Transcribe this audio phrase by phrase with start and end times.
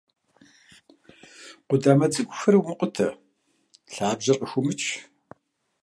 [1.67, 3.07] Къудамэ цӀыкӀухэр умыкъутэ,
[3.93, 4.81] лъабжьэр къыхыумыч.